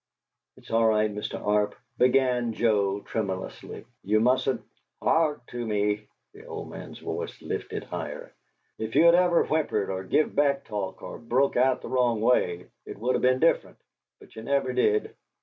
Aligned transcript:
"It's 0.57 0.71
all 0.71 0.87
right, 0.87 1.13
Mr. 1.13 1.39
Arp," 1.39 1.75
began 1.99 2.53
Joe, 2.53 3.01
tremulously. 3.01 3.85
"You 4.03 4.19
mustn't" 4.19 4.63
"Hark 4.99 5.45
to 5.49 5.63
me" 5.63 6.07
the 6.33 6.47
old 6.47 6.71
man's 6.71 6.97
voice 6.97 7.39
lifted 7.39 7.83
higher: 7.83 8.33
"If 8.79 8.95
you'd 8.95 9.13
ever 9.13 9.43
whimpered, 9.45 9.91
or 9.91 10.03
give 10.03 10.33
back 10.33 10.63
talk, 10.65 11.03
or 11.03 11.19
broke 11.19 11.55
out 11.55 11.83
the 11.83 11.89
wrong 11.89 12.19
way, 12.19 12.65
it 12.83 12.97
would 12.97 13.15
of 13.15 13.21
been 13.21 13.37
different. 13.39 13.77
But 14.19 14.35
you 14.35 14.41
never 14.41 14.73
did. 14.73 15.13